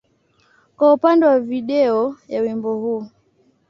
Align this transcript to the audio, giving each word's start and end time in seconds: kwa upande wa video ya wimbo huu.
kwa 0.77 0.93
upande 0.93 1.25
wa 1.25 1.39
video 1.39 2.17
ya 2.27 2.41
wimbo 2.41 2.75
huu. 2.75 3.07